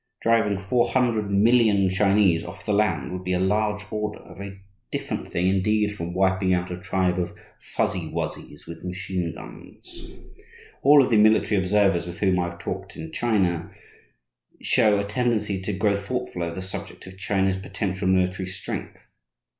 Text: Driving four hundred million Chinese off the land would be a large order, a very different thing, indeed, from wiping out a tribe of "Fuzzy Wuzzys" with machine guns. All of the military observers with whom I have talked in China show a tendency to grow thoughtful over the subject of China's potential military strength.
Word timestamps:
Driving 0.23 0.57
four 0.57 0.89
hundred 0.89 1.29
million 1.29 1.87
Chinese 1.87 2.43
off 2.43 2.65
the 2.65 2.73
land 2.73 3.11
would 3.11 3.23
be 3.23 3.33
a 3.33 3.39
large 3.39 3.83
order, 3.91 4.17
a 4.25 4.33
very 4.33 4.61
different 4.91 5.27
thing, 5.31 5.47
indeed, 5.47 5.95
from 5.95 6.15
wiping 6.15 6.55
out 6.55 6.71
a 6.71 6.77
tribe 6.81 7.19
of 7.19 7.37
"Fuzzy 7.59 8.11
Wuzzys" 8.11 8.65
with 8.65 8.83
machine 8.83 9.31
guns. 9.31 10.09
All 10.81 11.03
of 11.03 11.11
the 11.11 11.17
military 11.17 11.61
observers 11.61 12.07
with 12.07 12.17
whom 12.19 12.39
I 12.39 12.49
have 12.49 12.57
talked 12.57 12.97
in 12.97 13.11
China 13.11 13.69
show 14.59 14.99
a 14.99 15.03
tendency 15.03 15.61
to 15.61 15.71
grow 15.71 15.95
thoughtful 15.95 16.41
over 16.41 16.55
the 16.55 16.63
subject 16.63 17.05
of 17.05 17.19
China's 17.19 17.57
potential 17.57 18.07
military 18.07 18.47
strength. 18.47 18.97